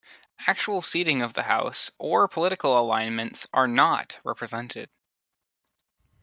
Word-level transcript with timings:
Actual 0.47 0.81
seating 0.81 1.21
of 1.21 1.35
the 1.35 1.43
House 1.43 1.91
or 1.99 2.27
political 2.27 2.75
alignments 2.75 3.45
are 3.53 3.67
not 3.67 4.19
represented. 4.23 4.89